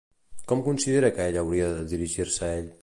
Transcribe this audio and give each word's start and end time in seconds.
Com 0.51 0.63
considera 0.69 1.11
que 1.19 1.29
ella 1.33 1.43
hauria 1.45 1.69
de 1.77 1.87
dirigir-se 1.95 2.47
a 2.47 2.53
ell? 2.63 2.77